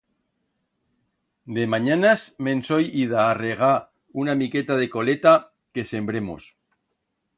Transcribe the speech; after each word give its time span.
De 1.57 1.65
manyanas 1.73 2.23
me'n 2.47 2.63
so 2.69 2.79
ida 3.03 3.19
a 3.25 3.35
regar 3.41 3.71
una 4.25 4.35
miqueta 4.41 4.79
de 4.81 4.89
coleta 4.97 5.35
que 5.77 5.85
sembremos. 5.91 6.49